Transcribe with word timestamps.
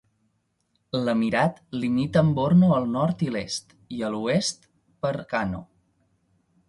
L'emirat 1.07 1.59
limita 1.83 2.23
amb 2.25 2.33
Borno 2.39 2.71
al 2.77 2.89
nord 2.95 3.21
i 3.29 3.29
l'est 3.35 3.77
i 3.99 4.01
a 4.09 4.13
l'oest 4.17 4.67
per 5.05 5.13
Kano. 5.35 5.61